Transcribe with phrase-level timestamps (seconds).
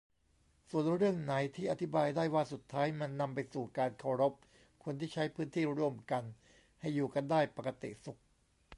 [0.69, 4.33] ส่วนเรื่องไหนที่อธิบายได้ว่า สุดท้ายมันนำไปสู่การเคารพ
[4.83, 6.23] คนที่ใช้พื้นที่ร่วมกัน
[6.79, 8.19] ให้อยู่กันได้ปกติสุข